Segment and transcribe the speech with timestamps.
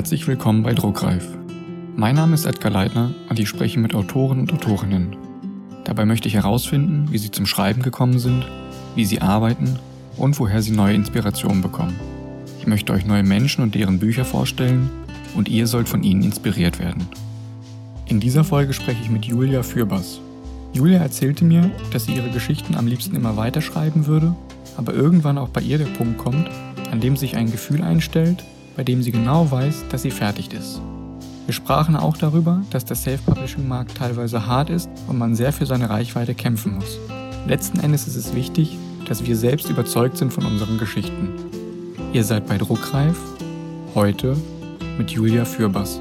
[0.00, 1.28] Herzlich willkommen bei Druckreif.
[1.94, 5.14] Mein Name ist Edgar Leitner und ich spreche mit Autoren und Autorinnen.
[5.84, 8.46] Dabei möchte ich herausfinden, wie sie zum Schreiben gekommen sind,
[8.94, 9.78] wie sie arbeiten
[10.16, 12.00] und woher sie neue Inspirationen bekommen.
[12.58, 14.88] Ich möchte euch neue Menschen und deren Bücher vorstellen
[15.36, 17.06] und ihr sollt von ihnen inspiriert werden.
[18.06, 20.22] In dieser Folge spreche ich mit Julia Fürbers.
[20.72, 24.34] Julia erzählte mir, dass sie ihre Geschichten am liebsten immer weiterschreiben würde,
[24.78, 26.48] aber irgendwann auch bei ihr der Punkt kommt,
[26.90, 28.42] an dem sich ein Gefühl einstellt,
[28.80, 30.80] bei dem sie genau weiß, dass sie fertig ist.
[31.44, 35.90] Wir sprachen auch darüber, dass der Self-Publishing-Markt teilweise hart ist und man sehr für seine
[35.90, 36.98] Reichweite kämpfen muss.
[37.46, 41.28] Letzten Endes ist es wichtig, dass wir selbst überzeugt sind von unseren Geschichten.
[42.14, 43.18] Ihr seid bei Druckreif,
[43.94, 44.34] heute
[44.96, 46.00] mit Julia Fürbers.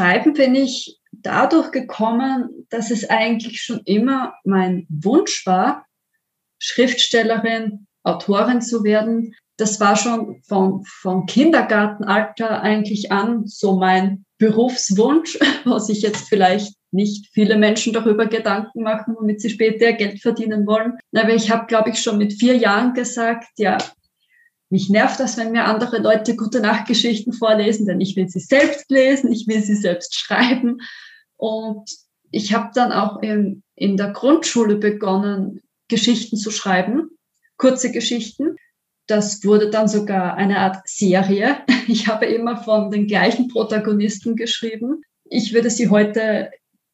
[0.00, 5.84] Schreiben bin ich dadurch gekommen, dass es eigentlich schon immer mein Wunsch war,
[6.58, 9.34] Schriftstellerin, Autorin zu werden.
[9.58, 16.72] Das war schon von, von Kindergartenalter eigentlich an so mein Berufswunsch, was sich jetzt vielleicht
[16.92, 20.94] nicht viele Menschen darüber Gedanken machen, womit sie später Geld verdienen wollen.
[21.14, 23.76] Aber ich habe, glaube ich, schon mit vier Jahren gesagt, ja,
[24.70, 28.90] mich nervt das, wenn mir andere Leute gute Nachtgeschichten vorlesen, denn ich will sie selbst
[28.90, 30.78] lesen, ich will sie selbst schreiben.
[31.36, 31.90] Und
[32.30, 37.10] ich habe dann auch in, in der Grundschule begonnen, Geschichten zu schreiben,
[37.56, 38.56] kurze Geschichten.
[39.08, 41.58] Das wurde dann sogar eine Art Serie.
[41.88, 45.02] Ich habe immer von den gleichen Protagonisten geschrieben.
[45.24, 46.50] Ich würde sie heute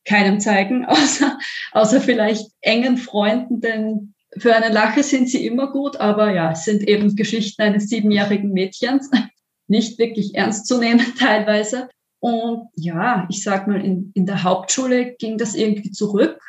[0.06, 1.38] keinem zeigen, außer,
[1.72, 6.64] außer vielleicht engen Freunden, denn für eine Lache sind sie immer gut, aber ja, es
[6.64, 9.10] sind eben Geschichten eines siebenjährigen Mädchens,
[9.68, 11.88] nicht wirklich ernst zu nehmen teilweise.
[12.20, 16.40] Und ja, ich sag mal, in, in der Hauptschule ging das irgendwie zurück.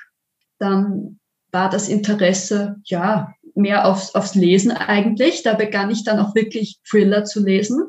[0.59, 1.19] Dann
[1.51, 5.43] war das Interesse, ja, mehr aufs, aufs Lesen eigentlich.
[5.43, 7.87] Da begann ich dann auch wirklich Thriller zu lesen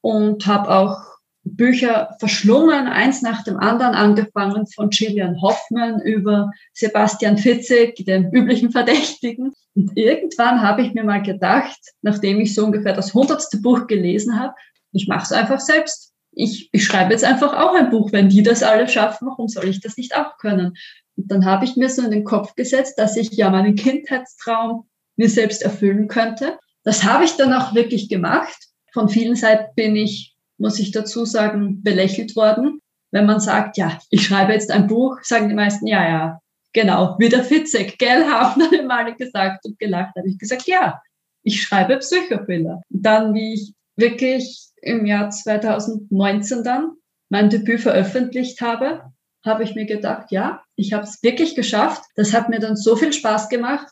[0.00, 1.13] und habe auch
[1.44, 8.70] Bücher verschlungen, eins nach dem anderen, angefangen von Gillian Hoffmann über Sebastian Fitzek, den üblichen
[8.70, 9.52] Verdächtigen.
[9.74, 14.38] Und irgendwann habe ich mir mal gedacht, nachdem ich so ungefähr das hundertste Buch gelesen
[14.38, 14.54] habe,
[14.92, 16.12] ich mache es einfach selbst.
[16.32, 18.10] Ich, ich schreibe jetzt einfach auch ein Buch.
[18.10, 20.74] Wenn die das alle schaffen, warum soll ich das nicht auch können?
[21.16, 24.88] Und dann habe ich mir so in den Kopf gesetzt, dass ich ja meinen Kindheitstraum
[25.16, 26.58] mir selbst erfüllen könnte.
[26.82, 28.56] Das habe ich dann auch wirklich gemacht.
[28.92, 32.80] Von vielen Seiten bin ich muss ich dazu sagen, belächelt worden.
[33.10, 36.40] Wenn man sagt, ja, ich schreibe jetzt ein Buch, sagen die meisten, ja, ja,
[36.72, 40.14] genau, wie der Fitzek, gell, haben dann alle gesagt und gelacht.
[40.16, 41.00] Habe ich gesagt, ja,
[41.42, 42.82] ich schreibe Psychothriller.
[42.88, 46.92] Dann, wie ich wirklich im Jahr 2019 dann
[47.28, 49.12] mein Debüt veröffentlicht habe,
[49.44, 52.02] habe ich mir gedacht, ja, ich habe es wirklich geschafft.
[52.16, 53.86] Das hat mir dann so viel Spaß gemacht,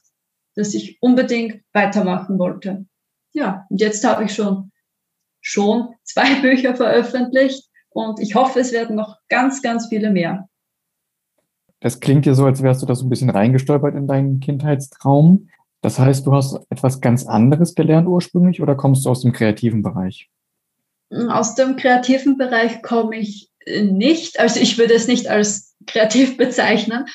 [0.54, 2.86] dass ich unbedingt weitermachen wollte.
[3.34, 4.71] Ja, und jetzt habe ich schon
[5.42, 10.48] schon zwei Bücher veröffentlicht und ich hoffe, es werden noch ganz, ganz viele mehr.
[11.80, 15.48] Das klingt ja so, als wärst du da so ein bisschen reingestolpert in deinen Kindheitstraum.
[15.80, 19.82] Das heißt, du hast etwas ganz anderes gelernt ursprünglich oder kommst du aus dem kreativen
[19.82, 20.30] Bereich?
[21.10, 24.38] Aus dem kreativen Bereich komme ich nicht.
[24.38, 27.06] Also ich würde es nicht als kreativ bezeichnen.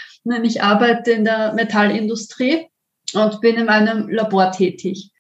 [0.44, 2.68] Ich arbeite in der Metallindustrie
[3.14, 5.12] und bin in einem Labor tätig.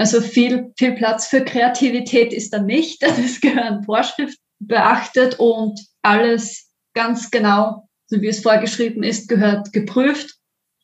[0.00, 3.02] Also viel, viel Platz für Kreativität ist da nicht.
[3.22, 10.36] Es gehören Vorschriften beachtet und alles ganz genau, so wie es vorgeschrieben ist, gehört geprüft.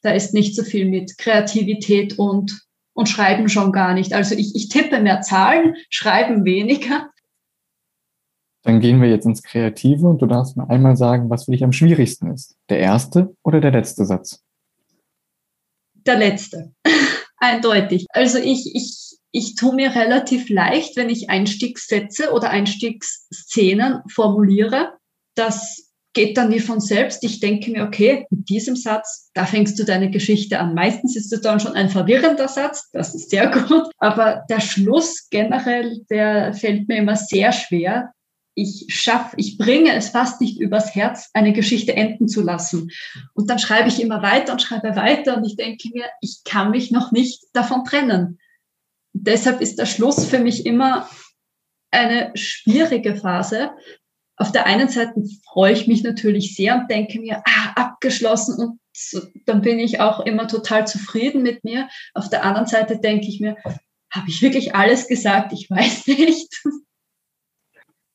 [0.02, 2.60] Da ist nicht so viel mit Kreativität und,
[2.92, 4.12] und Schreiben schon gar nicht.
[4.12, 7.08] Also ich, ich tippe mehr Zahlen, Schreiben weniger.
[8.64, 11.64] Dann gehen wir jetzt ins Kreative und du darfst mir einmal sagen, was für dich
[11.64, 12.54] am schwierigsten ist.
[12.68, 14.44] Der erste oder der letzte Satz?
[15.94, 16.74] Der letzte.
[17.38, 18.06] Eindeutig.
[18.10, 24.94] Also ich, ich ich tue mir relativ leicht, wenn ich Einstiegssätze oder Einstiegsszenen formuliere.
[25.34, 27.22] Das geht dann wie von selbst.
[27.24, 30.72] Ich denke mir, okay, mit diesem Satz, da fängst du deine Geschichte an.
[30.72, 33.90] Meistens ist es dann schon ein verwirrender Satz, das ist sehr gut.
[33.98, 38.12] Aber der Schluss generell, der fällt mir immer sehr schwer.
[38.54, 42.90] Ich schaffe, ich bringe es fast nicht übers Herz, eine Geschichte enden zu lassen.
[43.34, 46.70] Und dann schreibe ich immer weiter und schreibe weiter und ich denke mir, ich kann
[46.70, 48.38] mich noch nicht davon trennen
[49.22, 51.08] deshalb ist der Schluss für mich immer
[51.90, 53.70] eine schwierige Phase.
[54.36, 58.80] Auf der einen Seite freue ich mich natürlich sehr und denke mir, ah, abgeschlossen und
[58.92, 61.88] so, dann bin ich auch immer total zufrieden mit mir.
[62.14, 63.56] Auf der anderen Seite denke ich mir,
[64.10, 65.52] habe ich wirklich alles gesagt?
[65.52, 66.62] Ich weiß nicht.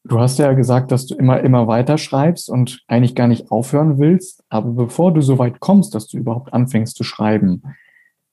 [0.04, 4.00] Du hast ja gesagt, dass du immer, immer weiter schreibst und eigentlich gar nicht aufhören
[4.00, 4.44] willst.
[4.50, 7.62] Aber bevor du so weit kommst, dass du überhaupt anfängst zu schreiben,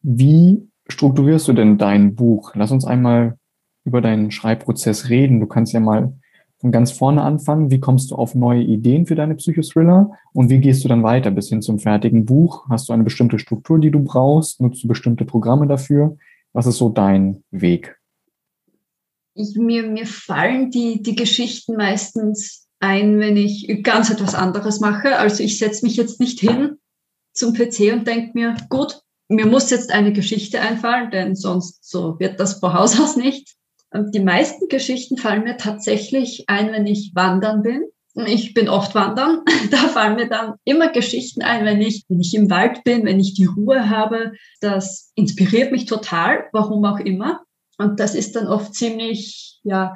[0.00, 2.52] wie strukturierst du denn dein Buch?
[2.55, 3.38] Lass uns einmal
[3.85, 5.40] über deinen Schreibprozess reden.
[5.40, 6.14] Du kannst ja mal
[6.58, 7.70] von ganz vorne anfangen.
[7.70, 10.11] Wie kommst du auf neue Ideen für deine Psychothriller?
[10.32, 12.69] Und wie gehst du dann weiter bis hin zum fertigen Buch?
[12.69, 14.61] Hast du eine bestimmte Struktur, die du brauchst?
[14.61, 16.17] Nutzt du bestimmte Programme dafür?
[16.52, 17.99] Was ist so dein Weg?
[19.38, 25.17] ich, mir, mir fallen die, die Geschichten meistens ein, wenn ich ganz etwas anderes mache.
[25.19, 26.76] Also ich setze mich jetzt nicht hin
[27.32, 32.19] zum PC und denke mir, gut, mir muss jetzt eine Geschichte einfallen, denn sonst so
[32.19, 33.55] wird das vor Haus aus nicht.
[33.91, 37.85] Und die meisten Geschichten fallen mir tatsächlich ein, wenn ich wandern bin.
[38.27, 39.43] Ich bin oft wandern.
[39.71, 43.21] Da fallen mir dann immer Geschichten ein, wenn ich, wenn ich im Wald bin, wenn
[43.21, 44.33] ich die Ruhe habe.
[44.61, 47.43] Das inspiriert mich total, warum auch immer.
[47.77, 49.95] Und das ist dann oft ziemlich, ja,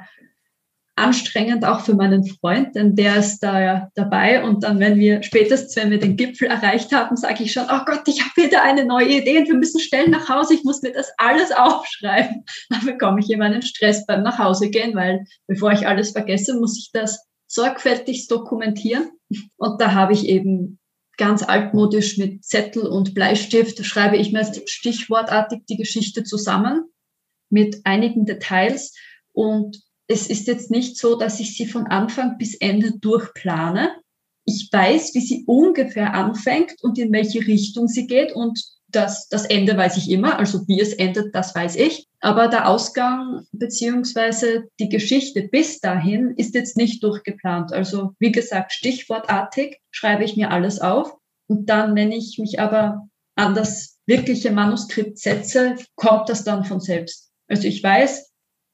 [0.95, 5.23] anstrengend auch für meinen Freund, denn der ist da ja dabei und dann, wenn wir
[5.23, 8.63] spätestens, wenn wir den Gipfel erreicht haben, sage ich schon, oh Gott, ich habe wieder
[8.63, 12.45] eine neue Idee und wir müssen schnell nach Hause, ich muss mir das alles aufschreiben.
[12.69, 16.59] Dann bekomme ich immer einen Stress beim nach Hause gehen, weil bevor ich alles vergesse,
[16.59, 19.11] muss ich das sorgfältig dokumentieren
[19.57, 20.79] und da habe ich eben
[21.17, 26.85] ganz altmodisch mit Zettel und Bleistift schreibe ich mir stichwortartig die Geschichte zusammen
[27.51, 28.95] mit einigen Details.
[29.33, 29.83] Und
[30.13, 33.91] es ist jetzt nicht so, dass ich sie von Anfang bis Ende durchplane.
[34.45, 38.33] Ich weiß, wie sie ungefähr anfängt und in welche Richtung sie geht.
[38.33, 40.39] Und das, das Ende weiß ich immer.
[40.39, 42.07] Also wie es endet, das weiß ich.
[42.21, 47.73] Aber der Ausgang beziehungsweise die Geschichte bis dahin ist jetzt nicht durchgeplant.
[47.73, 51.17] Also wie gesagt, stichwortartig schreibe ich mir alles auf.
[51.47, 56.81] Und dann, wenn ich mich aber an das wirkliche Manuskript setze, kommt das dann von
[56.81, 57.31] selbst.
[57.49, 58.32] Also ich weiß,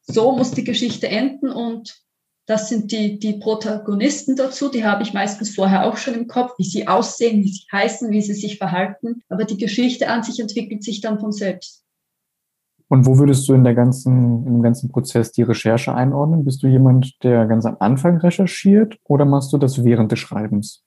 [0.08, 2.02] so muss die Geschichte enden und
[2.46, 6.52] das sind die, die Protagonisten dazu, die habe ich meistens vorher auch schon im Kopf,
[6.56, 9.22] wie sie aussehen, wie sie heißen, wie sie sich verhalten.
[9.28, 11.84] Aber die Geschichte an sich entwickelt sich dann von selbst.
[12.88, 16.46] Und wo würdest du in der ganzen, im ganzen Prozess die Recherche einordnen?
[16.46, 20.82] Bist du jemand, der ganz am Anfang recherchiert oder machst du das während des Schreibens?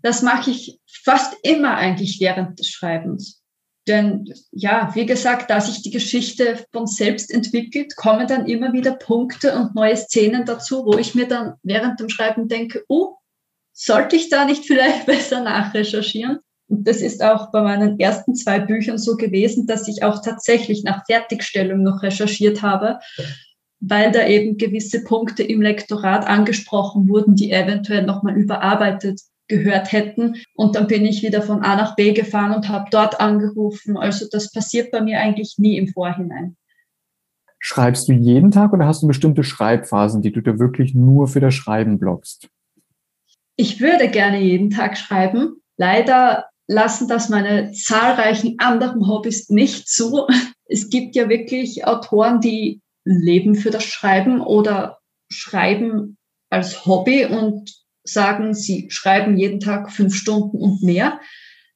[0.00, 3.43] Das mache ich fast immer eigentlich während des Schreibens.
[3.86, 8.92] Denn ja, wie gesagt, da sich die Geschichte von selbst entwickelt, kommen dann immer wieder
[8.92, 13.16] Punkte und neue Szenen dazu, wo ich mir dann während dem Schreiben denke, oh,
[13.72, 16.38] sollte ich da nicht vielleicht besser nachrecherchieren?
[16.68, 20.82] Und das ist auch bei meinen ersten zwei Büchern so gewesen, dass ich auch tatsächlich
[20.82, 23.00] nach Fertigstellung noch recherchiert habe,
[23.80, 30.36] weil da eben gewisse Punkte im Lektorat angesprochen wurden, die eventuell nochmal überarbeitet gehört hätten.
[30.54, 33.96] Und dann bin ich wieder von A nach B gefahren und habe dort angerufen.
[33.96, 36.56] Also das passiert bei mir eigentlich nie im Vorhinein.
[37.58, 41.40] Schreibst du jeden Tag oder hast du bestimmte Schreibphasen, die du dir wirklich nur für
[41.40, 42.48] das Schreiben blockst?
[43.56, 45.62] Ich würde gerne jeden Tag schreiben.
[45.76, 50.26] Leider lassen das meine zahlreichen anderen Hobbys nicht zu.
[50.66, 54.98] Es gibt ja wirklich Autoren, die leben für das Schreiben oder
[55.30, 56.16] schreiben
[56.48, 61.20] als Hobby und sagen, sie schreiben jeden Tag fünf Stunden und mehr.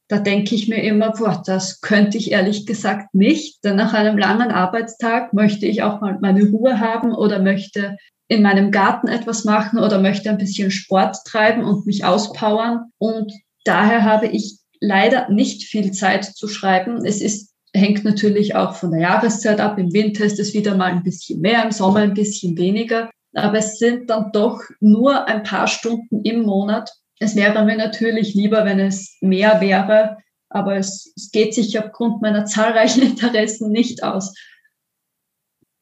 [0.09, 3.63] Da denke ich mir immer, boah, das könnte ich ehrlich gesagt nicht.
[3.65, 7.97] Denn nach einem langen Arbeitstag möchte ich auch mal meine Ruhe haben oder möchte
[8.29, 12.91] in meinem Garten etwas machen oder möchte ein bisschen Sport treiben und mich auspowern.
[12.99, 13.33] Und
[13.65, 17.05] daher habe ich leider nicht viel Zeit zu schreiben.
[17.05, 19.79] Es ist, hängt natürlich auch von der Jahreszeit ab.
[19.79, 23.59] Im Winter ist es wieder mal ein bisschen mehr, im Sommer ein bisschen weniger aber
[23.59, 26.91] es sind dann doch nur ein paar Stunden im Monat.
[27.21, 30.19] Es wäre mir natürlich lieber, wenn es mehr wäre,
[30.49, 34.35] aber es, es geht sich aufgrund meiner zahlreichen Interessen nicht aus.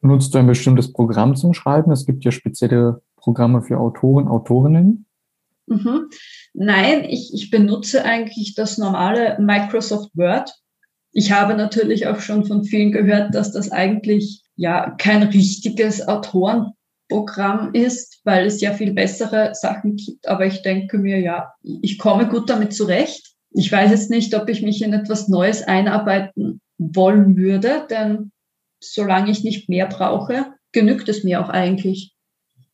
[0.01, 1.91] Nutzt du ein bestimmtes Programm zum Schreiben?
[1.91, 5.05] Es gibt ja spezielle Programme für Autoren, Autorinnen.
[5.65, 6.09] Mhm.
[6.53, 10.53] Nein, ich, ich benutze eigentlich das normale Microsoft Word.
[11.11, 16.73] Ich habe natürlich auch schon von vielen gehört, dass das eigentlich ja kein richtiges Autoren
[17.09, 20.27] Programm ist, weil es ja viel bessere Sachen gibt.
[20.27, 23.33] Aber ich denke mir, ja, ich komme gut damit zurecht.
[23.51, 28.31] Ich weiß jetzt nicht, ob ich mich in etwas Neues einarbeiten wollen würde, denn
[28.79, 32.13] solange ich nicht mehr brauche, genügt es mir auch eigentlich.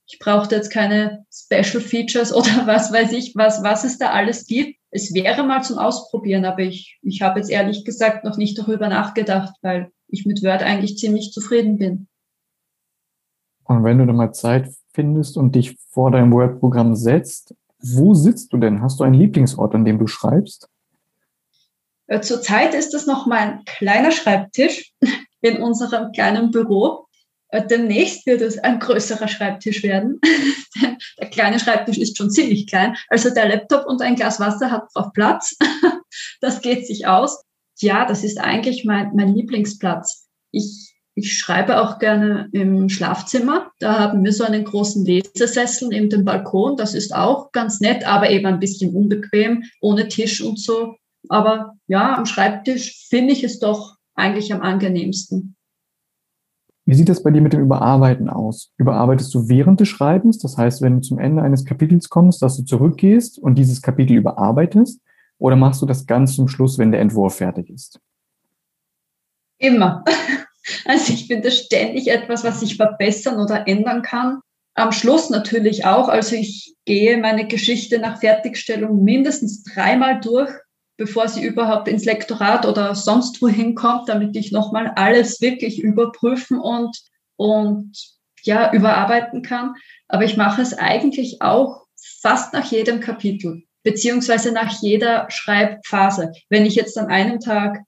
[0.08, 4.46] Ich brauchte jetzt keine Special Features oder was weiß ich, was, was es da alles
[4.48, 4.78] gibt.
[4.92, 8.90] Es wäre mal zum Ausprobieren, aber ich, ich habe jetzt ehrlich gesagt noch nicht darüber
[8.90, 12.08] nachgedacht, weil ich mit Word eigentlich ziemlich zufrieden bin.
[13.78, 18.54] Und wenn du dann mal Zeit findest und dich vor deinem Word-Programm setzt, wo sitzt
[18.54, 18.82] du denn?
[18.82, 20.70] Hast du einen Lieblingsort, an dem du schreibst?
[22.08, 24.94] Äh, zurzeit ist das noch mein kleiner Schreibtisch
[25.42, 27.08] in unserem kleinen Büro.
[27.50, 30.20] Äh, demnächst wird es ein größerer Schreibtisch werden.
[31.20, 32.96] der kleine Schreibtisch ist schon ziemlich klein.
[33.10, 35.56] Also der Laptop und ein Glas Wasser hat drauf Platz.
[36.42, 37.44] das geht sich aus.
[37.80, 40.28] Ja, das ist eigentlich mein, mein Lieblingsplatz.
[40.52, 43.72] Ich ich schreibe auch gerne im Schlafzimmer.
[43.80, 46.76] Da haben wir so einen großen Lesesessel neben dem Balkon.
[46.76, 50.96] Das ist auch ganz nett, aber eben ein bisschen unbequem, ohne Tisch und so.
[51.30, 55.56] Aber ja, am Schreibtisch finde ich es doch eigentlich am angenehmsten.
[56.86, 58.74] Wie sieht das bei dir mit dem Überarbeiten aus?
[58.78, 60.40] Überarbeitest du während des Schreibens?
[60.40, 64.18] Das heißt, wenn du zum Ende eines Kapitels kommst, dass du zurückgehst und dieses Kapitel
[64.18, 65.00] überarbeitest?
[65.38, 68.00] Oder machst du das ganz zum Schluss, wenn der Entwurf fertig ist?
[69.60, 70.04] Immer.
[70.86, 74.40] Also ich finde ständig etwas, was ich verbessern oder ändern kann.
[74.76, 76.08] Am Schluss natürlich auch.
[76.08, 80.50] Also ich gehe meine Geschichte nach Fertigstellung mindestens dreimal durch,
[80.98, 86.60] bevor sie überhaupt ins Lektorat oder sonst wohin kommt, damit ich nochmal alles wirklich überprüfen
[86.60, 86.98] und,
[87.36, 87.92] und
[88.44, 89.76] ja, überarbeiten kann.
[90.08, 91.86] Aber ich mache es eigentlich auch
[92.22, 96.32] fast nach jedem Kapitel, beziehungsweise nach jeder Schreibphase.
[96.50, 97.80] Wenn ich jetzt an einem Tag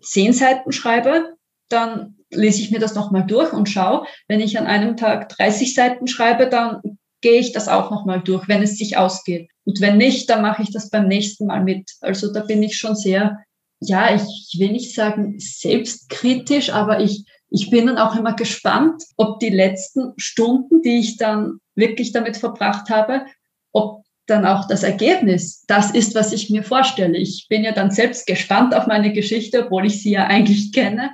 [0.00, 1.34] zehn Seiten schreibe,
[1.70, 4.06] dann lese ich mir das nochmal durch und schaue.
[4.28, 6.80] Wenn ich an einem Tag 30 Seiten schreibe, dann
[7.20, 9.50] gehe ich das auch nochmal durch, wenn es sich ausgeht.
[9.64, 11.90] Und wenn nicht, dann mache ich das beim nächsten Mal mit.
[12.00, 13.38] Also da bin ich schon sehr,
[13.80, 19.38] ja, ich will nicht sagen selbstkritisch, aber ich, ich bin dann auch immer gespannt, ob
[19.40, 23.26] die letzten Stunden, die ich dann wirklich damit verbracht habe,
[23.72, 27.18] ob dann auch das Ergebnis das ist, was ich mir vorstelle.
[27.18, 31.10] Ich bin ja dann selbst gespannt auf meine Geschichte, obwohl ich sie ja eigentlich kenne.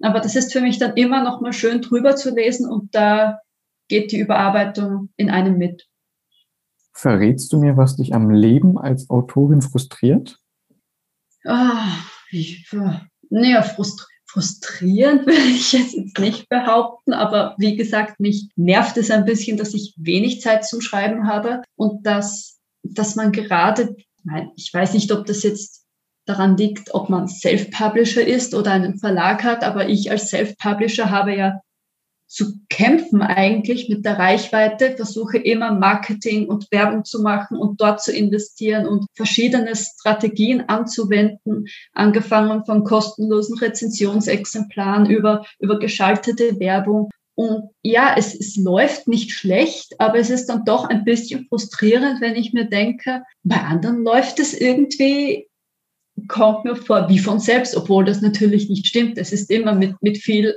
[0.00, 3.40] Aber das ist für mich dann immer noch mal schön drüber zu lesen und da
[3.88, 5.86] geht die Überarbeitung in einem mit.
[6.92, 10.40] Verrätst du mir, was dich am Leben als Autorin frustriert?
[11.44, 11.88] Ah,
[12.30, 12.68] ich,
[13.30, 19.24] naja, frust, frustrierend will ich jetzt nicht behaupten, aber wie gesagt, mich nervt es ein
[19.24, 23.96] bisschen, dass ich wenig Zeit zum Schreiben habe und dass, dass man gerade,
[24.56, 25.85] ich weiß nicht, ob das jetzt
[26.26, 29.64] daran liegt, ob man Self-Publisher ist oder einen Verlag hat.
[29.64, 31.60] Aber ich als Self-Publisher habe ja
[32.28, 38.02] zu kämpfen eigentlich mit der Reichweite, versuche immer Marketing und Werbung zu machen und dort
[38.02, 47.10] zu investieren und verschiedene Strategien anzuwenden, angefangen von kostenlosen Rezensionsexemplaren über, über geschaltete Werbung.
[47.36, 52.20] Und ja, es, es läuft nicht schlecht, aber es ist dann doch ein bisschen frustrierend,
[52.20, 55.46] wenn ich mir denke, bei anderen läuft es irgendwie
[56.28, 59.18] kommt mir vor wie von selbst, obwohl das natürlich nicht stimmt.
[59.18, 60.54] Es ist immer mit, mit viel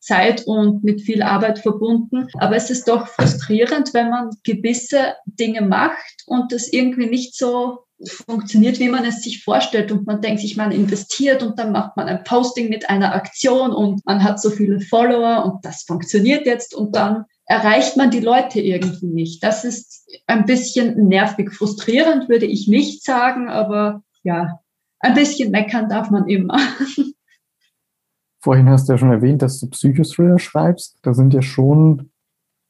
[0.00, 2.28] Zeit und mit viel Arbeit verbunden.
[2.38, 7.80] Aber es ist doch frustrierend, wenn man gewisse Dinge macht und das irgendwie nicht so
[8.06, 9.90] funktioniert, wie man es sich vorstellt.
[9.90, 13.72] Und man denkt sich, man investiert und dann macht man ein Posting mit einer Aktion
[13.72, 18.20] und man hat so viele Follower und das funktioniert jetzt und dann erreicht man die
[18.20, 19.42] Leute irgendwie nicht.
[19.42, 21.52] Das ist ein bisschen nervig.
[21.52, 24.60] Frustrierend würde ich nicht sagen, aber ja,
[25.06, 26.58] ein bisschen meckern darf man immer.
[28.40, 30.98] Vorhin hast du ja schon erwähnt, dass du Psychothriller schreibst.
[31.02, 32.10] Da sind ja schon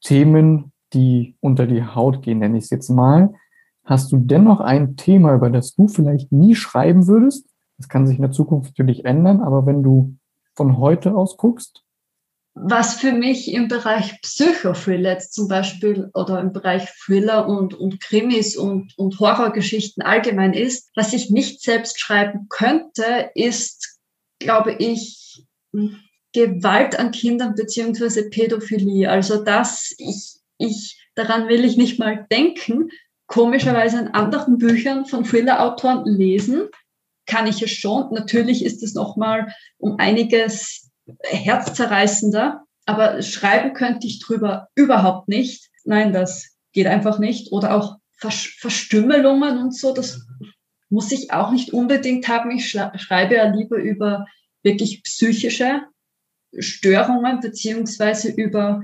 [0.01, 3.33] Themen, die unter die Haut gehen, nenne ich es jetzt mal.
[3.83, 7.47] Hast du dennoch ein Thema, über das du vielleicht nie schreiben würdest?
[7.77, 10.15] Das kann sich in der Zukunft natürlich ändern, aber wenn du
[10.55, 11.83] von heute aus guckst,
[12.63, 18.01] was für mich im Bereich Psychothriller jetzt zum Beispiel oder im Bereich Thriller und, und
[18.01, 23.99] Krimis und, und Horrorgeschichten allgemein ist, was ich nicht selbst schreiben könnte, ist,
[24.39, 25.45] glaube ich,
[26.33, 29.09] Gewalt an Kindern beziehungsweise Pädophilie.
[29.09, 32.89] Also das, ich, ich, daran will ich nicht mal denken.
[33.27, 36.69] Komischerweise in anderen Büchern von Thriller-Autoren lesen,
[37.25, 38.13] kann ich es schon.
[38.13, 40.86] Natürlich ist es nochmal um einiges
[41.23, 45.69] herzzerreißender, aber schreiben könnte ich drüber überhaupt nicht.
[45.83, 47.51] Nein, das geht einfach nicht.
[47.51, 50.25] Oder auch Verstümmelungen und so, das
[50.89, 52.51] muss ich auch nicht unbedingt haben.
[52.51, 54.25] Ich schreibe ja lieber über
[54.63, 55.81] wirklich psychische
[56.57, 58.81] Störungen beziehungsweise über,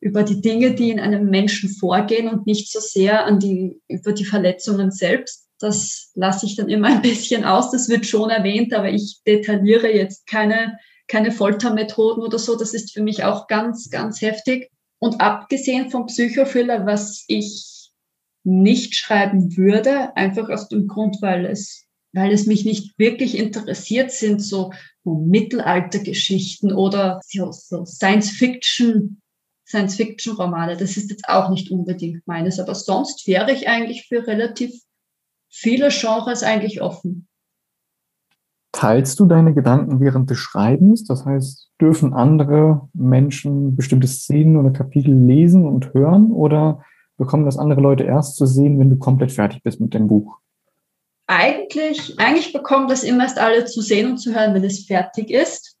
[0.00, 4.12] über die Dinge, die in einem Menschen vorgehen und nicht so sehr an die, über
[4.12, 5.48] die Verletzungen selbst.
[5.58, 7.70] Das lasse ich dann immer ein bisschen aus.
[7.70, 10.78] Das wird schon erwähnt, aber ich detailliere jetzt keine
[11.10, 12.56] keine Foltermethoden oder so.
[12.56, 14.70] Das ist für mich auch ganz, ganz heftig.
[14.98, 17.90] Und abgesehen vom Psychothriller, was ich
[18.44, 24.12] nicht schreiben würde, einfach aus dem Grund, weil es, weil es mich nicht wirklich interessiert,
[24.12, 24.72] sind so,
[25.04, 29.20] Mittelaltergeschichten oder so, so Science-Fiction,
[29.66, 30.76] Science-Fiction-Romane.
[30.76, 34.72] Das ist jetzt auch nicht unbedingt meines, aber sonst wäre ich eigentlich für relativ
[35.48, 37.29] viele Genres eigentlich offen.
[38.72, 41.04] Teilst du deine Gedanken während des Schreibens?
[41.04, 46.84] Das heißt, dürfen andere Menschen bestimmte Szenen oder Kapitel lesen und hören oder
[47.16, 50.38] bekommen das andere Leute erst zu sehen, wenn du komplett fertig bist mit dem Buch?
[51.26, 55.30] Eigentlich, eigentlich bekommen das immer erst alle zu sehen und zu hören, wenn es fertig
[55.30, 55.76] ist.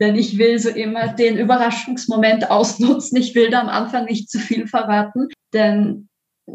[0.00, 3.16] Denn ich will so immer den Überraschungsmoment ausnutzen.
[3.16, 5.28] Ich will da am Anfang nicht zu viel verraten.
[5.54, 6.08] Denn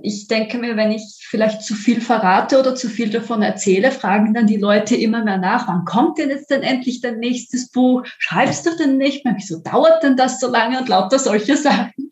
[0.04, 4.34] ich denke mir, wenn ich vielleicht zu viel verrate oder zu viel davon erzähle, fragen
[4.34, 8.04] dann die Leute immer mehr nach, wann kommt denn jetzt denn endlich dein nächstes Buch?
[8.18, 9.36] Schreibst du denn nicht mehr?
[9.36, 10.80] Wieso dauert denn das so lange?
[10.80, 12.10] Und lauter solche Sachen.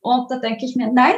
[0.00, 1.14] Und da denke ich mir, nein,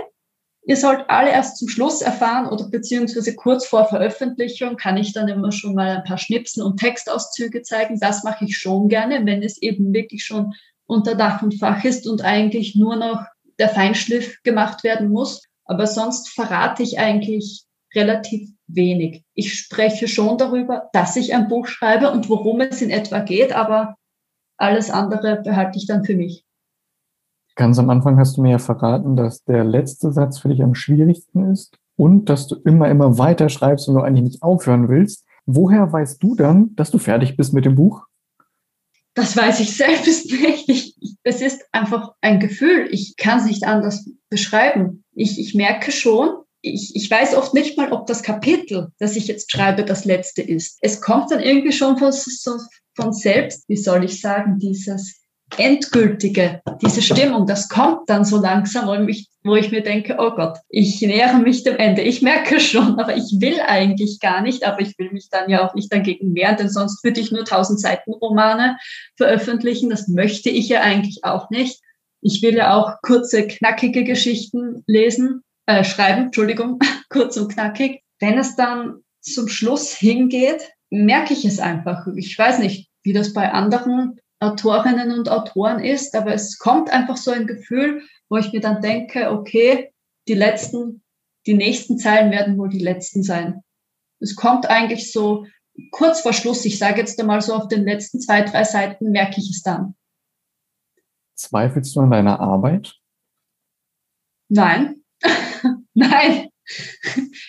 [0.66, 5.28] ihr sollt alle erst zum Schluss erfahren oder beziehungsweise kurz vor Veröffentlichung kann ich dann
[5.28, 7.98] immer schon mal ein paar Schnipsen und Textauszüge zeigen.
[7.98, 10.52] Das mache ich schon gerne, wenn es eben wirklich schon
[10.86, 13.22] unter Dach und Fach ist und eigentlich nur noch
[13.58, 15.42] der Feinschliff gemacht werden muss.
[15.70, 19.24] Aber sonst verrate ich eigentlich relativ wenig.
[19.34, 23.52] Ich spreche schon darüber, dass ich ein Buch schreibe und worum es in etwa geht,
[23.52, 23.94] aber
[24.56, 26.44] alles andere behalte ich dann für mich.
[27.54, 30.74] Ganz am Anfang hast du mir ja verraten, dass der letzte Satz für dich am
[30.74, 35.24] schwierigsten ist und dass du immer, immer weiter schreibst und du eigentlich nicht aufhören willst.
[35.46, 38.06] Woher weißt du dann, dass du fertig bist mit dem Buch?
[39.14, 40.68] Das weiß ich selbst nicht.
[40.68, 40.89] Ich,
[41.22, 42.88] es ist einfach ein Gefühl.
[42.90, 45.04] Ich kann es nicht anders beschreiben.
[45.14, 46.30] Ich, ich merke schon,
[46.62, 50.42] ich, ich weiß oft nicht mal, ob das Kapitel, das ich jetzt schreibe, das letzte
[50.42, 50.78] ist.
[50.82, 52.12] Es kommt dann irgendwie schon von,
[52.94, 55.20] von selbst, wie soll ich sagen, dieses
[55.56, 60.32] endgültige, diese Stimmung, das kommt dann so langsam, wo ich, wo ich mir denke, oh
[60.32, 62.02] Gott, ich nähere mich dem Ende.
[62.02, 65.66] Ich merke schon, aber ich will eigentlich gar nicht, aber ich will mich dann ja
[65.66, 68.76] auch nicht dagegen wehren, denn sonst würde ich nur tausend Seiten Romane
[69.16, 69.88] veröffentlichen.
[69.88, 71.80] Das möchte ich ja eigentlich auch nicht.
[72.20, 76.78] Ich will ja auch kurze, knackige Geschichten lesen, äh, schreiben, Entschuldigung,
[77.08, 78.02] kurz und knackig.
[78.18, 82.06] Wenn es dann zum Schluss hingeht, merke ich es einfach.
[82.16, 87.18] Ich weiß nicht, wie das bei anderen Autorinnen und Autoren ist, aber es kommt einfach
[87.18, 89.92] so ein Gefühl, wo ich mir dann denke, okay,
[90.28, 91.02] die letzten,
[91.46, 93.62] die nächsten Zeilen werden wohl die letzten sein.
[94.18, 95.46] Es kommt eigentlich so
[95.90, 99.40] kurz vor Schluss, ich sage jetzt einmal so auf den letzten zwei, drei Seiten, merke
[99.40, 99.94] ich es dann.
[101.34, 102.94] Zweifelst du an deiner Arbeit?
[104.48, 105.02] Nein,
[105.94, 106.48] nein.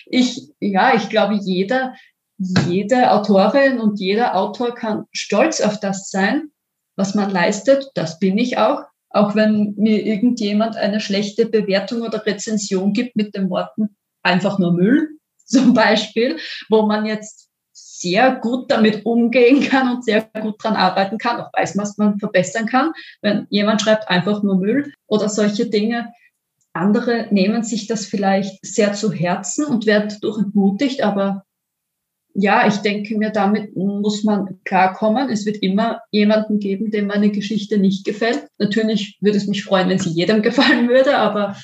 [0.06, 1.94] Ich, ja, ich glaube, jeder,
[2.38, 6.50] jede Autorin und jeder Autor kann stolz auf das sein,
[6.96, 8.82] was man leistet, das bin ich auch.
[9.10, 14.72] Auch wenn mir irgendjemand eine schlechte Bewertung oder Rezension gibt mit den Worten einfach nur
[14.72, 16.38] Müll zum Beispiel,
[16.70, 21.50] wo man jetzt sehr gut damit umgehen kann und sehr gut dran arbeiten kann, auch
[21.52, 22.92] weiß, was man verbessern kann.
[23.20, 26.12] Wenn jemand schreibt einfach nur Müll oder solche Dinge,
[26.72, 31.44] andere nehmen sich das vielleicht sehr zu Herzen und werden dadurch entmutigt, aber
[32.34, 35.28] ja, ich denke mir, damit muss man klarkommen.
[35.28, 38.46] Es wird immer jemanden geben, dem meine Geschichte nicht gefällt.
[38.58, 41.56] Natürlich würde es mich freuen, wenn sie jedem gefallen würde, aber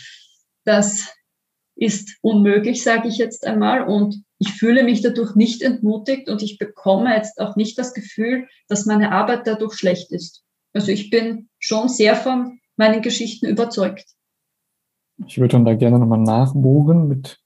[0.64, 1.12] das
[1.74, 3.82] ist unmöglich, sage ich jetzt einmal.
[3.86, 8.46] Und ich fühle mich dadurch nicht entmutigt und ich bekomme jetzt auch nicht das Gefühl,
[8.68, 10.42] dass meine Arbeit dadurch schlecht ist.
[10.74, 14.04] Also ich bin schon sehr von meinen Geschichten überzeugt.
[15.26, 17.40] Ich würde dann da gerne nochmal nachbohren mit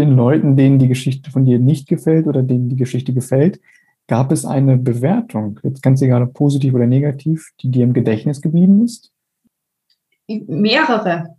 [0.00, 3.60] den Leuten, denen die Geschichte von dir nicht gefällt oder denen die Geschichte gefällt,
[4.08, 8.40] gab es eine Bewertung, jetzt ganz egal ob positiv oder negativ, die dir im Gedächtnis
[8.42, 9.12] geblieben ist?
[10.26, 11.36] Mehrere.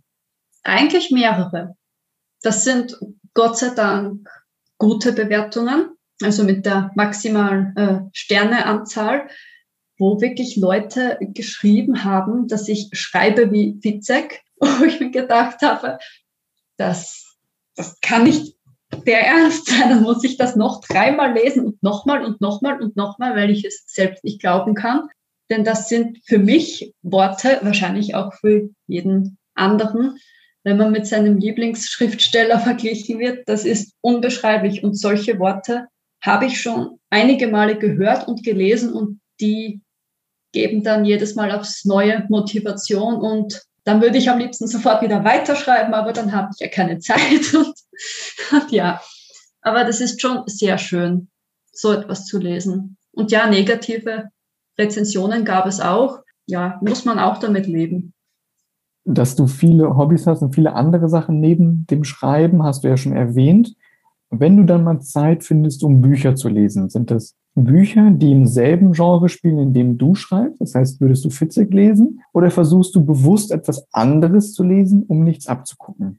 [0.62, 1.76] Eigentlich mehrere.
[2.42, 2.98] Das sind
[3.34, 4.28] Gott sei Dank
[4.78, 5.90] gute Bewertungen,
[6.22, 9.28] also mit der maximalen äh, Sterneanzahl,
[9.98, 15.98] wo wirklich Leute geschrieben haben, dass ich schreibe wie Fitzek, wo ich mir gedacht habe,
[16.76, 17.31] das
[17.76, 18.56] das kann nicht
[19.06, 22.96] der Ernst sein, dann muss ich das noch dreimal lesen und nochmal und nochmal und
[22.96, 25.08] nochmal, weil ich es selbst nicht glauben kann.
[25.50, 30.18] Denn das sind für mich Worte, wahrscheinlich auch für jeden anderen,
[30.64, 34.84] wenn man mit seinem Lieblingsschriftsteller verglichen wird, das ist unbeschreiblich.
[34.84, 35.88] Und solche Worte
[36.22, 39.80] habe ich schon einige Male gehört und gelesen und die
[40.52, 45.24] geben dann jedes Mal aufs neue Motivation und dann würde ich am liebsten sofort wieder
[45.24, 47.20] weiterschreiben, aber dann habe ich ja keine Zeit.
[47.54, 47.74] Und,
[48.52, 49.00] und ja,
[49.60, 51.28] aber das ist schon sehr schön,
[51.72, 52.96] so etwas zu lesen.
[53.12, 54.30] Und ja, negative
[54.78, 56.20] Rezensionen gab es auch.
[56.46, 58.14] Ja, muss man auch damit leben.
[59.04, 62.96] Dass du viele Hobbys hast und viele andere Sachen neben dem Schreiben, hast du ja
[62.96, 63.74] schon erwähnt.
[64.30, 68.46] Wenn du dann mal Zeit findest, um Bücher zu lesen, sind das Bücher, die im
[68.46, 70.60] selben Genre spielen, in dem du schreibst?
[70.60, 72.22] Das heißt, würdest du Fitzek lesen?
[72.32, 76.18] Oder versuchst du bewusst etwas anderes zu lesen, um nichts abzugucken?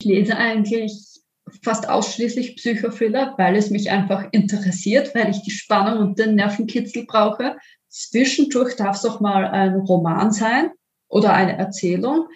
[0.00, 1.22] Ich lese eigentlich
[1.62, 7.06] fast ausschließlich Psychothriller, weil es mich einfach interessiert, weil ich die Spannung und den Nervenkitzel
[7.06, 7.56] brauche.
[7.88, 10.70] Zwischendurch darf es auch mal ein Roman sein
[11.08, 12.28] oder eine Erzählung.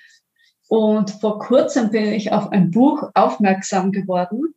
[0.68, 4.54] Und vor kurzem bin ich auf ein Buch aufmerksam geworden,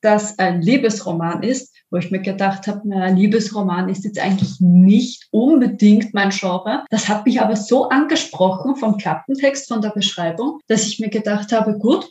[0.00, 5.28] das ein Liebesroman ist, wo ich mir gedacht habe, na, Liebesroman ist jetzt eigentlich nicht
[5.30, 6.84] unbedingt mein Genre.
[6.90, 11.52] Das hat mich aber so angesprochen vom Klappentext, von der Beschreibung, dass ich mir gedacht
[11.52, 12.10] habe, gut,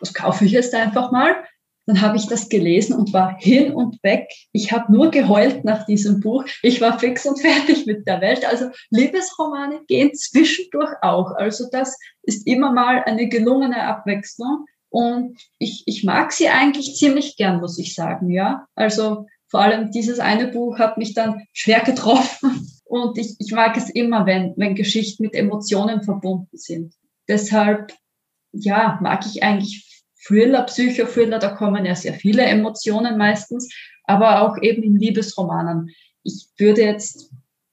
[0.00, 1.34] das kaufe ich jetzt einfach mal.
[1.86, 4.28] Dann habe ich das gelesen und war hin und weg.
[4.50, 6.44] Ich habe nur geheult nach diesem Buch.
[6.62, 8.44] Ich war fix und fertig mit der Welt.
[8.44, 11.30] Also Liebesromane gehen zwischendurch auch.
[11.36, 14.66] Also das ist immer mal eine gelungene Abwechslung.
[14.88, 18.66] Und ich, ich mag sie eigentlich ziemlich gern, muss ich sagen, ja.
[18.74, 22.68] Also vor allem dieses eine Buch hat mich dann schwer getroffen.
[22.84, 26.94] Und ich, ich mag es immer, wenn, wenn Geschichten mit Emotionen verbunden sind.
[27.28, 27.92] Deshalb,
[28.52, 33.72] ja, mag ich eigentlich Thriller, Psychothriller, da kommen ja sehr viele Emotionen meistens,
[34.04, 35.90] aber auch eben in Liebesromanen.
[36.22, 37.32] Ich würde jetzt,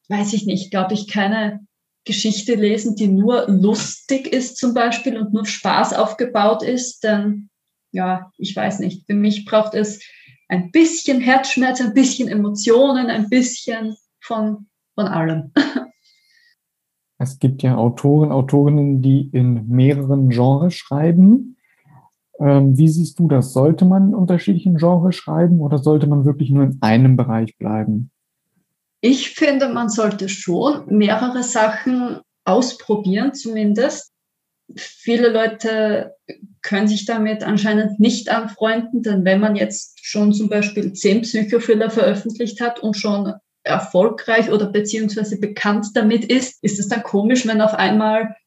[0.09, 1.65] weiß ich nicht, glaube ich, keine
[2.05, 7.49] Geschichte lesen, die nur lustig ist zum Beispiel und nur Spaß aufgebaut ist, denn
[7.91, 10.01] ja, ich weiß nicht, für mich braucht es
[10.49, 15.51] ein bisschen Herzschmerz, ein bisschen Emotionen, ein bisschen von, von allem.
[17.19, 21.55] Es gibt ja Autoren, Autorinnen, die in mehreren Genres schreiben.
[22.37, 23.53] Ähm, wie siehst du das?
[23.53, 28.11] Sollte man in unterschiedlichen Genres schreiben oder sollte man wirklich nur in einem Bereich bleiben?
[29.05, 34.13] Ich finde, man sollte schon mehrere Sachen ausprobieren, zumindest.
[34.77, 36.15] Viele Leute
[36.61, 41.89] können sich damit anscheinend nicht anfreunden, denn wenn man jetzt schon zum Beispiel zehn Psychothriller
[41.89, 47.59] veröffentlicht hat und schon erfolgreich oder beziehungsweise bekannt damit ist, ist es dann komisch, wenn
[47.59, 48.37] auf einmal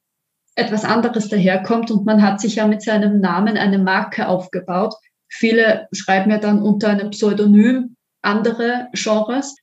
[0.55, 4.95] etwas anderes daherkommt und man hat sich ja mit seinem Namen eine Marke aufgebaut.
[5.29, 9.55] Viele schreiben ja dann unter einem Pseudonym andere Genres.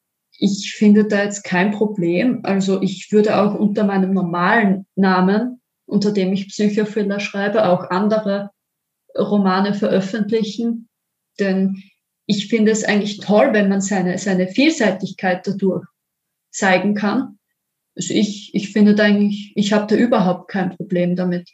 [0.45, 2.41] Ich finde da jetzt kein Problem.
[2.43, 8.49] Also ich würde auch unter meinem normalen Namen, unter dem ich Psychothriller schreibe, auch andere
[9.17, 10.89] Romane veröffentlichen.
[11.39, 11.82] Denn
[12.25, 15.86] ich finde es eigentlich toll, wenn man seine, seine Vielseitigkeit dadurch
[16.51, 17.39] zeigen kann.
[17.95, 21.49] Also ich, ich finde da eigentlich, ich habe da überhaupt kein Problem damit.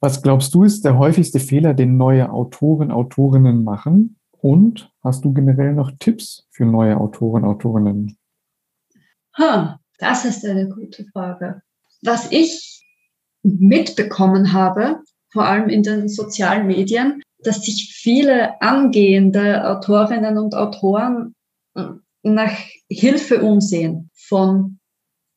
[0.00, 4.16] Was glaubst du ist der häufigste Fehler, den neue Autoren, Autorinnen machen?
[4.42, 8.18] Und hast du generell noch Tipps für neue Autoren, Autorinnen?
[9.36, 11.62] Ha, das ist eine gute Frage.
[12.02, 12.82] Was ich
[13.42, 15.00] mitbekommen habe,
[15.32, 21.34] vor allem in den sozialen Medien, dass sich viele angehende Autorinnen und Autoren
[22.22, 22.52] nach
[22.88, 24.78] Hilfe umsehen von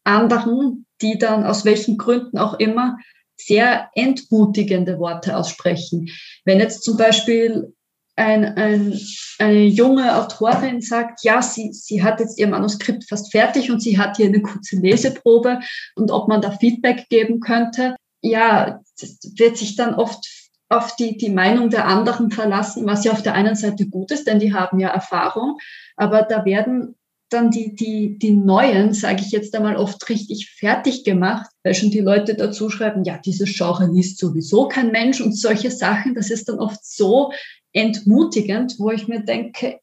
[0.04, 2.98] anderen, die dann aus welchen Gründen auch immer
[3.36, 6.10] sehr entmutigende Worte aussprechen.
[6.46, 7.74] Wenn jetzt zum Beispiel
[8.16, 9.00] ein, ein,
[9.40, 13.98] eine junge Autorin sagt, ja, sie, sie hat jetzt ihr Manuskript fast fertig und sie
[13.98, 15.60] hat hier eine kurze Leseprobe
[15.96, 20.26] und ob man da Feedback geben könnte, ja, das wird sich dann oft
[20.70, 24.28] auf die, die Meinung der anderen verlassen, was ja auf der einen Seite gut ist,
[24.28, 25.58] denn die haben ja Erfahrung,
[25.98, 26.96] aber da werden
[27.34, 31.90] dann die, die, die neuen, sage ich jetzt einmal, oft richtig fertig gemacht, weil schon
[31.90, 36.14] die Leute dazu schreiben, ja, dieses Genre liest sowieso kein Mensch und solche Sachen.
[36.14, 37.32] Das ist dann oft so
[37.74, 39.80] entmutigend, wo ich mir denke,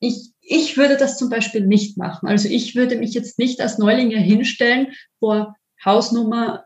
[0.00, 2.28] ich, ich würde das zum Beispiel nicht machen.
[2.28, 6.64] Also ich würde mich jetzt nicht als Neulinge hinstellen vor Hausnummer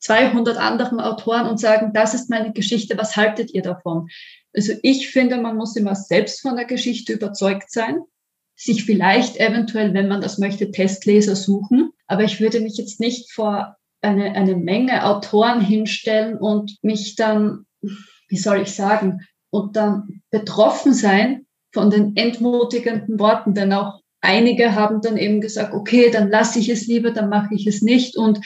[0.00, 4.08] 200 anderen Autoren und sagen, das ist meine Geschichte, was haltet ihr davon?
[4.54, 8.02] Also ich finde, man muss immer selbst von der Geschichte überzeugt sein
[8.60, 11.92] sich vielleicht eventuell, wenn man das möchte, Testleser suchen.
[12.06, 17.64] Aber ich würde mich jetzt nicht vor eine, eine Menge Autoren hinstellen und mich dann,
[18.28, 19.20] wie soll ich sagen,
[19.50, 25.74] und dann betroffen sein von den entmutigenden Worten, denn auch einige haben dann eben gesagt,
[25.74, 28.16] okay, dann lasse ich es lieber, dann mache ich es nicht.
[28.16, 28.40] Und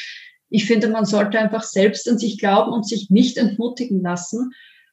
[0.50, 4.52] ich finde, man sollte einfach selbst an sich glauben und sich nicht entmutigen lassen.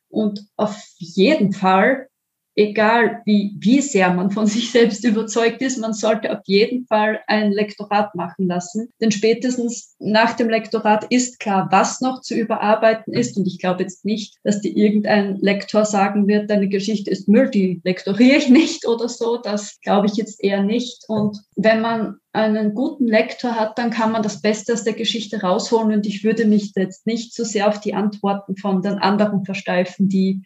[0.10, 2.08] Und auf jeden Fall
[2.56, 7.20] egal wie, wie sehr man von sich selbst überzeugt ist, man sollte auf jeden Fall
[7.28, 8.90] ein Lektorat machen lassen.
[9.00, 13.38] Denn spätestens nach dem Lektorat ist klar, was noch zu überarbeiten ist.
[13.38, 17.50] Und ich glaube jetzt nicht, dass dir irgendein Lektor sagen wird, deine Geschichte ist Müll,
[17.50, 19.38] die lektoriere ich nicht oder so.
[19.38, 21.06] Das glaube ich jetzt eher nicht.
[21.08, 25.42] Und wenn man einen guten Lektor hat, dann kann man das Beste aus der Geschichte
[25.42, 25.94] rausholen.
[25.94, 30.08] Und ich würde mich jetzt nicht so sehr auf die Antworten von den anderen versteifen,
[30.08, 30.44] die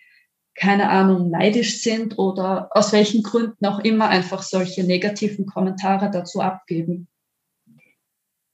[0.55, 6.41] keine Ahnung, neidisch sind oder aus welchen Gründen auch immer einfach solche negativen Kommentare dazu
[6.41, 7.07] abgeben.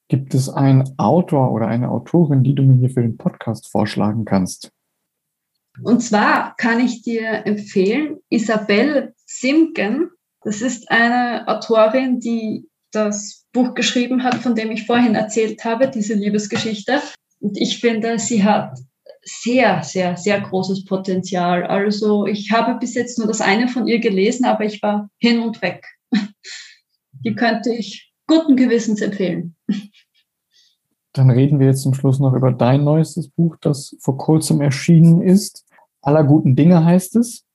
[0.09, 4.25] Gibt es einen Autor oder eine Autorin, die du mir hier für den Podcast vorschlagen
[4.25, 4.71] kannst?
[5.83, 10.09] Und zwar kann ich dir empfehlen, Isabel Simken,
[10.43, 15.87] das ist eine Autorin, die das Buch geschrieben hat, von dem ich vorhin erzählt habe,
[15.87, 17.01] diese Liebesgeschichte.
[17.39, 18.79] Und ich finde, sie hat
[19.23, 21.65] sehr, sehr, sehr großes Potenzial.
[21.65, 25.39] Also ich habe bis jetzt nur das eine von ihr gelesen, aber ich war hin
[25.41, 25.85] und weg.
[27.23, 29.55] Die könnte ich guten Gewissens empfehlen.
[31.13, 35.21] Dann reden wir jetzt zum Schluss noch über dein neuestes Buch, das vor kurzem erschienen
[35.21, 35.65] ist.
[36.01, 37.45] Aller guten Dinge heißt es.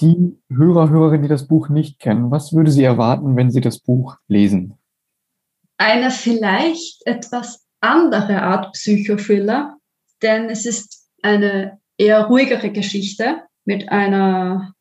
[0.00, 3.80] Die Hörer, Hörerinnen, die das Buch nicht kennen, was würde sie erwarten, wenn sie das
[3.80, 4.78] Buch lesen?
[5.76, 9.76] Eine vielleicht etwas andere Art Psychothriller,
[10.22, 14.74] denn es ist eine eher ruhigere Geschichte mit einer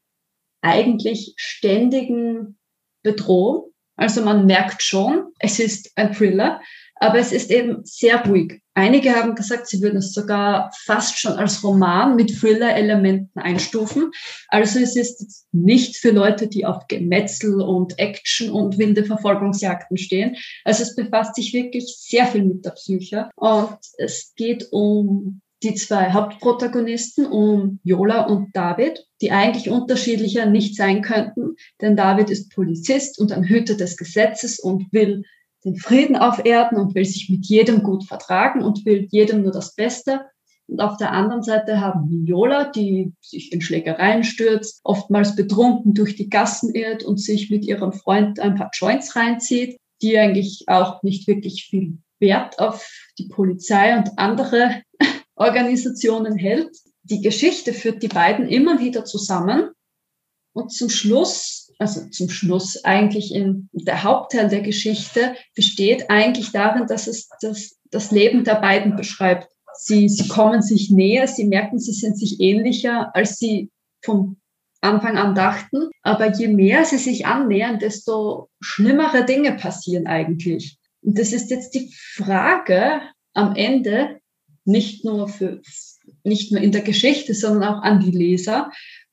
[0.62, 2.58] eigentlich ständigen
[3.04, 3.72] Bedrohung.
[3.96, 6.62] Also man merkt schon, es ist ein Thriller,
[6.96, 8.62] aber es ist eben sehr ruhig.
[8.74, 14.12] Einige haben gesagt, sie würden es sogar fast schon als Roman mit Thriller-Elementen einstufen.
[14.48, 20.38] Also es ist nicht für Leute, die auf Gemetzel und Action und wilde Verfolgungsjagden stehen.
[20.64, 23.30] Also es befasst sich wirklich sehr viel mit der Psyche.
[23.36, 30.76] Und es geht um die zwei Hauptprotagonisten, um Jola und David, die eigentlich unterschiedlicher nicht
[30.76, 35.24] sein könnten, denn David ist Polizist und ein Hüter des Gesetzes und will
[35.64, 39.52] den Frieden auf Erden und will sich mit jedem gut vertragen und will jedem nur
[39.52, 40.22] das Beste.
[40.68, 45.94] Und auf der anderen Seite haben wir Viola, die sich in Schlägereien stürzt, oftmals betrunken
[45.94, 50.64] durch die Gassen irrt und sich mit ihrem Freund ein paar Joints reinzieht, die eigentlich
[50.68, 54.82] auch nicht wirklich viel Wert auf die Polizei und andere
[55.42, 56.76] Organisationen hält.
[57.04, 59.72] Die Geschichte führt die beiden immer wieder zusammen.
[60.54, 66.86] Und zum Schluss also zum Schluss eigentlich in der Hauptteil der Geschichte besteht eigentlich darin,
[66.86, 69.48] dass es das, das Leben der beiden beschreibt.
[69.74, 73.72] Sie, sie kommen sich näher, sie merken, sie sind sich ähnlicher, als sie
[74.06, 74.38] vom
[74.82, 75.90] Anfang an dachten.
[76.04, 80.78] Aber je mehr sie sich annähern, desto schlimmere Dinge passieren eigentlich.
[81.02, 83.02] Und das ist jetzt die Frage
[83.34, 84.20] am Ende,
[84.72, 85.62] nicht nur für,
[86.24, 88.72] nicht nur in der Geschichte, sondern auch an die Leser,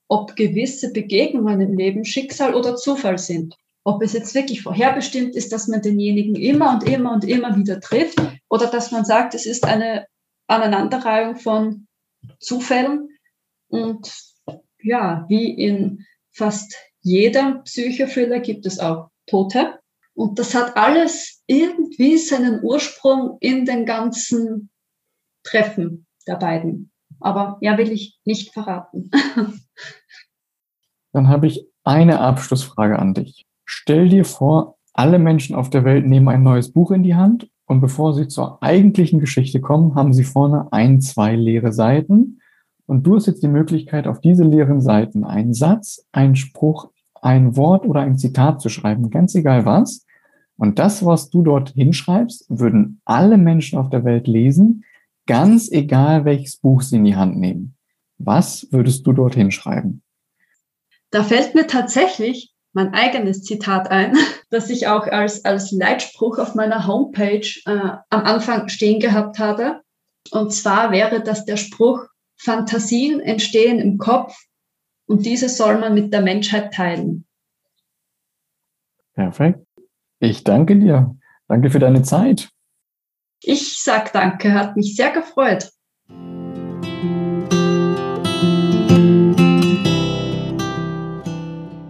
[0.09, 3.57] ob gewisse Begegnungen im Leben Schicksal oder Zufall sind.
[3.85, 7.81] Ob es jetzt wirklich vorherbestimmt ist, dass man denjenigen immer und immer und immer wieder
[7.81, 10.07] trifft oder dass man sagt, es ist eine
[10.47, 11.87] Aneinanderreihung von
[12.38, 13.11] Zufällen.
[13.68, 14.12] Und
[14.83, 19.79] ja, wie in fast jedem Psychothriller gibt es auch Tote.
[20.14, 24.71] Und das hat alles irgendwie seinen Ursprung in den ganzen
[25.51, 26.91] Treffen der beiden.
[27.21, 29.11] Aber ja, will ich nicht verraten.
[31.13, 33.47] Dann habe ich eine Abschlussfrage an dich.
[33.65, 37.49] Stell dir vor, alle Menschen auf der Welt nehmen ein neues Buch in die Hand
[37.67, 42.41] und bevor sie zur eigentlichen Geschichte kommen, haben sie vorne ein, zwei leere Seiten.
[42.87, 47.57] Und du hast jetzt die Möglichkeit, auf diese leeren Seiten einen Satz, einen Spruch, ein
[47.57, 50.07] Wort oder ein Zitat zu schreiben, ganz egal was.
[50.57, 54.85] Und das, was du dort hinschreibst, würden alle Menschen auf der Welt lesen,
[55.29, 57.77] ganz egal welches Buch sie in die Hand nehmen.
[58.17, 60.03] Was würdest du dort hinschreiben?
[61.11, 64.17] Da fällt mir tatsächlich mein eigenes Zitat ein,
[64.51, 69.83] das ich auch als, als Leitspruch auf meiner Homepage äh, am Anfang stehen gehabt habe.
[70.33, 74.37] Und zwar wäre das der Spruch, Fantasien entstehen im Kopf
[75.07, 77.27] und diese soll man mit der Menschheit teilen.
[79.14, 79.67] Perfekt.
[80.21, 81.17] Ich danke dir.
[81.49, 82.51] Danke für deine Zeit.
[83.42, 85.70] Ich sag danke, hat mich sehr gefreut.